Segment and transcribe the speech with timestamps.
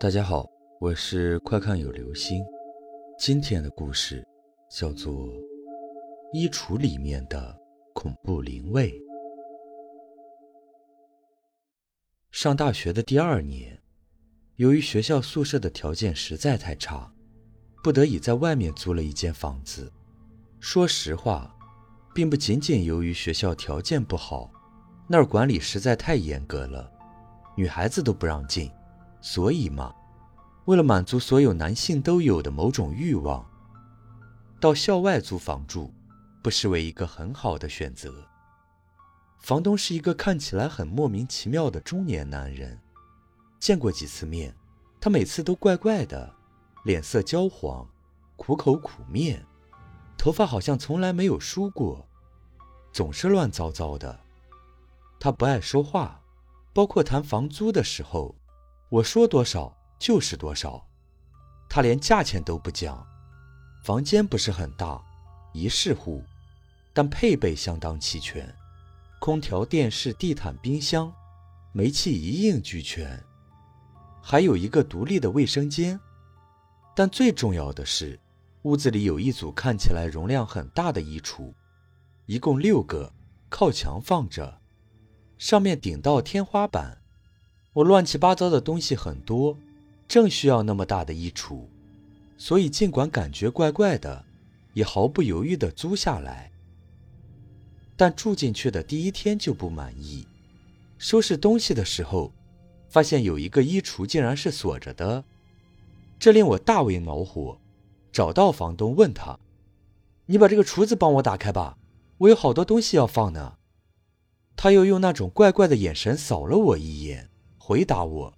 [0.00, 2.44] 大家好，我是快看有流星。
[3.18, 4.24] 今天的故事
[4.70, 5.12] 叫做
[6.32, 7.58] 《衣橱里面的
[7.92, 8.92] 恐怖灵位》。
[12.30, 13.76] 上大学的第二年，
[14.54, 17.12] 由于学校宿舍的条件实在太差，
[17.82, 19.92] 不得已在外面租了一间房子。
[20.60, 21.52] 说实话，
[22.14, 24.48] 并不仅仅由于学校条件不好，
[25.08, 26.88] 那儿管理实在太严格了，
[27.56, 28.70] 女孩子都不让进。
[29.20, 29.94] 所以嘛，
[30.66, 33.44] 为了满足所有男性都有的某种欲望，
[34.60, 35.92] 到校外租房住，
[36.42, 38.26] 不失为一个很好的选择。
[39.38, 42.78] 房东是一个看起来很莫名其妙的中年男人，
[43.58, 44.54] 见过几次面，
[45.00, 46.34] 他每次都怪怪的，
[46.84, 47.88] 脸色焦黄，
[48.36, 49.44] 苦口苦面，
[50.16, 52.06] 头发好像从来没有梳过，
[52.92, 54.20] 总是乱糟糟的。
[55.20, 56.20] 他不爱说话，
[56.72, 58.34] 包括谈房租的时候。
[58.90, 60.86] 我说多少就是多少，
[61.68, 63.06] 他连价钱都不讲。
[63.84, 65.00] 房间不是很大，
[65.52, 66.22] 一室户，
[66.94, 68.54] 但配备相当齐全，
[69.20, 71.12] 空调、电视、地毯、冰箱，
[71.72, 73.22] 煤气一应俱全，
[74.22, 75.98] 还有一个独立的卫生间。
[76.96, 78.18] 但最重要的是，
[78.62, 81.52] 屋子里有一组看起来容量很大的衣橱，
[82.24, 83.12] 一共六个，
[83.50, 84.60] 靠墙放着，
[85.36, 87.02] 上面顶到天花板。
[87.78, 89.56] 我乱七八糟的东西很多，
[90.08, 91.60] 正需要那么大的衣橱，
[92.36, 94.24] 所以尽管感觉怪怪的，
[94.72, 96.50] 也毫不犹豫地租下来。
[97.96, 100.26] 但住进去的第一天就不满意，
[100.98, 102.32] 收拾东西的时候，
[102.88, 105.22] 发现有一个衣橱竟然是锁着的，
[106.18, 107.60] 这令我大为恼火。
[108.10, 109.38] 找到房东问他
[110.26, 111.78] ：“你把这个橱子帮我打开吧，
[112.18, 113.58] 我有好多东西要放呢。”
[114.56, 117.30] 他又用那种怪怪的眼神扫了我一眼。
[117.68, 118.32] 回答我，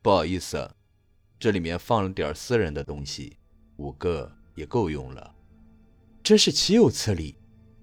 [0.00, 0.70] 不好意思，
[1.40, 3.36] 这里面放了点私人的东西，
[3.78, 5.34] 五个也够用了。
[6.22, 7.34] 真是岂有此理！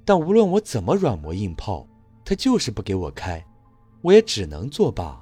[0.06, 1.86] 但无论我怎么软磨硬泡，
[2.24, 3.46] 他就是不给我开，
[4.02, 5.22] 我也只能作罢。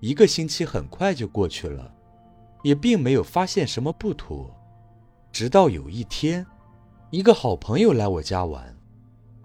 [0.00, 1.94] 一个星期很快就过去了，
[2.64, 4.52] 也并没有发现什么不妥。
[5.30, 6.44] 直到有一天，
[7.12, 8.76] 一个好朋友来我家玩，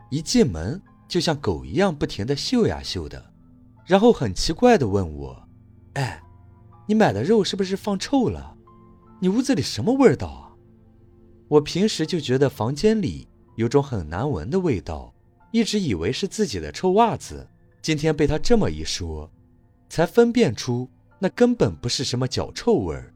[0.09, 3.34] 一进门就像狗一样不停地嗅呀嗅的。
[3.85, 5.47] 然后很奇怪地问我
[5.94, 6.22] ：“哎，
[6.88, 8.57] 你买的肉是不是放臭了？
[9.19, 10.51] 你屋子里什么味道啊？”
[11.47, 15.13] 我平时就觉得房间里有种很难闻的味道，
[15.51, 17.47] 一直以为是自己的臭袜子。
[17.81, 19.31] 今天被他这么一说，
[19.88, 23.13] 才分辨出那根本不是什么脚臭味儿，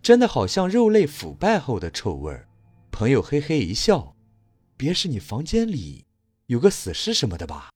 [0.00, 2.48] 真的好像肉类腐败后的臭味儿。
[2.92, 4.14] 朋友嘿嘿一笑
[4.78, 6.06] ：“别是你房间里
[6.46, 7.70] 有个死尸什么的吧？”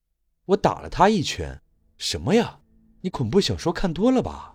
[0.46, 1.60] 我打了他一拳。
[1.98, 2.58] 什么呀？
[3.00, 4.54] 你恐怖小说看多了吧？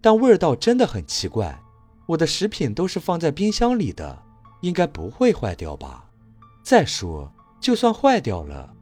[0.00, 1.62] 但味道真的很奇怪。
[2.06, 4.22] 我的食品都是放在冰箱里的，
[4.62, 6.10] 应该不会坏掉吧？
[6.62, 8.74] 再说，就算坏掉了，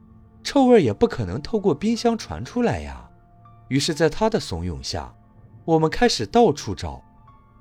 [0.43, 3.09] 臭味也不可能透过冰箱传出来呀。
[3.67, 5.13] 于是，在他的怂恿下，
[5.63, 7.03] 我们开始到处找，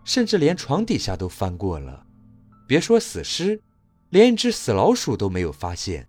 [0.04, 2.06] 甚至连床底下都翻过了。
[2.66, 3.60] 别说死尸，
[4.08, 6.08] 连一只死老鼠都没有发现。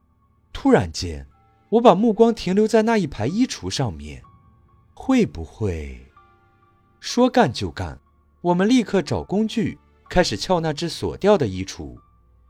[0.53, 1.28] 突然间。
[1.72, 4.22] 我把目光停留在那一排衣橱上面，
[4.94, 6.06] 会不会？
[7.00, 7.98] 说干就干，
[8.42, 11.96] 我们立刻找工具，开始撬那只锁掉的衣橱。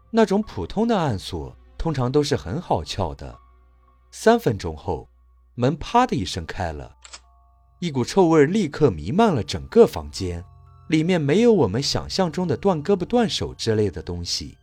[0.10, 3.38] 那种普通的暗锁通常都是很好撬的。
[4.10, 5.08] 三分钟后，
[5.54, 6.96] 门啪的一声开了，
[7.78, 10.44] 一股臭味立刻弥漫了整个房间。
[10.88, 14.58] 里面没有我们想象中的断胳膊断手之类的东西，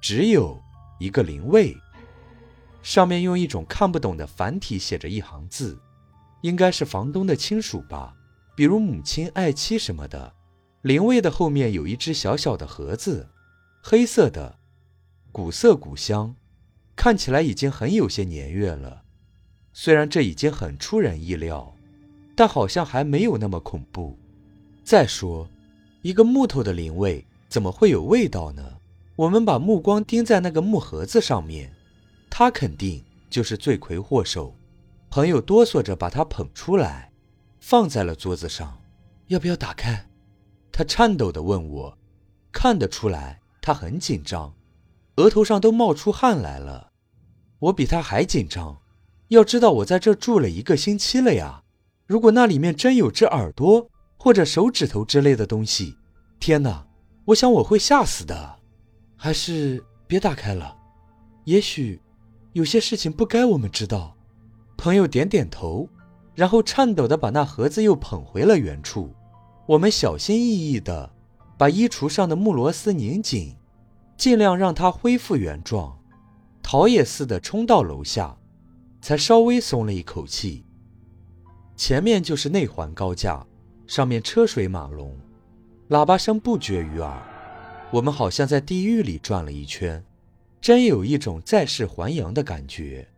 [0.00, 0.58] 只有
[0.98, 1.76] 一个灵位。
[2.82, 5.78] 上面用一种看不懂的繁体写着一行字，
[6.42, 8.14] 应该是房东的亲属吧，
[8.56, 10.32] 比如母亲、爱妻什么的。
[10.82, 13.28] 灵位的后面有一只小小的盒子，
[13.82, 14.58] 黑色的，
[15.30, 16.34] 古色古香，
[16.96, 19.02] 看起来已经很有些年月了。
[19.74, 21.74] 虽然这已经很出人意料，
[22.34, 24.18] 但好像还没有那么恐怖。
[24.82, 25.46] 再说，
[26.00, 28.62] 一个木头的灵位怎么会有味道呢？
[29.16, 31.70] 我们把目光盯在那个木盒子上面。
[32.30, 34.54] 他肯定就是罪魁祸首。
[35.10, 37.12] 朋友哆嗦着把他捧出来，
[37.58, 38.80] 放在了桌子上。
[39.26, 40.08] 要不要打开？
[40.70, 41.98] 他颤抖地问我。
[42.52, 44.54] 看得出来他很紧张，
[45.16, 46.92] 额头上都冒出汗来了。
[47.58, 48.78] 我比他还紧张。
[49.28, 51.62] 要知道我在这住了一个星期了呀。
[52.06, 55.96] 如果那里面真有只耳朵或者手指头之类的东西，
[56.38, 56.86] 天哪！
[57.26, 58.58] 我想我会吓死的。
[59.16, 60.76] 还是别打开了。
[61.44, 62.00] 也许。
[62.52, 64.16] 有些事情不该我们知道。
[64.76, 65.88] 朋友点点头，
[66.34, 69.14] 然后颤抖地把那盒子又捧回了原处。
[69.66, 71.12] 我们小心翼翼地
[71.58, 73.54] 把衣橱上的木螺丝拧紧，
[74.16, 75.98] 尽量让它恢复原状，
[76.62, 78.36] 逃也似的冲到楼下，
[79.00, 80.64] 才稍微松了一口气。
[81.76, 83.46] 前面就是内环高架，
[83.86, 85.14] 上面车水马龙，
[85.90, 87.22] 喇叭声不绝于耳。
[87.92, 90.02] 我们好像在地狱里转了一圈，
[90.60, 93.08] 真有一种再世还阳的感觉。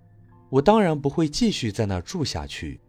[0.48, 2.80] 我当然不会继续在那儿住下去。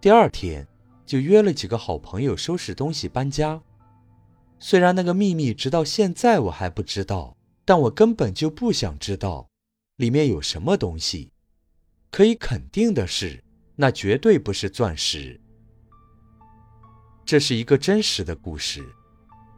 [0.00, 0.66] 第二天
[1.06, 3.60] 就约了几个好朋友收拾东西搬家。
[4.58, 9.48] 虽然那个秘密直到现在我还不知道，但我根本就不想知道
[9.96, 11.30] 里面有什么东西。
[12.10, 13.42] 可以肯定的是，
[13.76, 15.40] 那绝对不是钻石。
[17.24, 18.84] 这是一个真实的故事。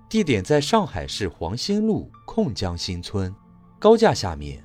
[0.09, 3.35] 地点在上海市黄兴路控江新村
[3.85, 4.65] 高架下面。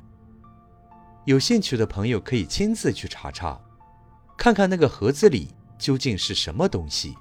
[1.26, 3.60] 有兴趣的朋友可以亲自去查查，
[4.38, 7.18] 看看那个盒子里究竟是什么东西。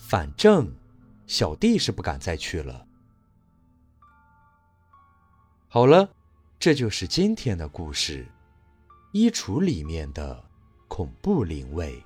[0.00, 0.74] 反正
[1.28, 2.84] 小弟是不敢再去了。
[5.68, 6.10] 好了，
[6.58, 8.26] 这就是今天的故事——
[9.14, 10.44] 衣橱里面的
[10.88, 12.04] 恐怖灵位。